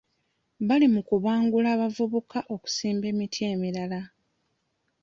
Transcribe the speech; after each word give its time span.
Bali 0.67 0.87
mu 0.93 1.01
kubangula 1.09 1.69
bavubuka 1.81 2.39
okusimba 2.55 3.05
emiti 3.13 3.39
emirala. 3.51 4.01